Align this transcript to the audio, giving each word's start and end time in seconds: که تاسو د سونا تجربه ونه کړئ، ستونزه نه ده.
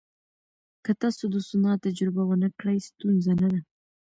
که 0.83 0.91
تاسو 1.01 1.23
د 1.33 1.35
سونا 1.47 1.73
تجربه 1.85 2.23
ونه 2.25 2.49
کړئ، 2.59 2.77
ستونزه 2.89 3.31
نه 3.41 3.47
ده. 3.53 3.59